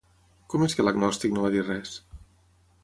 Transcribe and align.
Com 0.53 0.63
és 0.67 0.75
que 0.79 0.85
l'agnòstic 0.87 1.37
no 1.37 1.45
va 1.45 1.53
dir 1.57 1.63
res? 1.69 1.95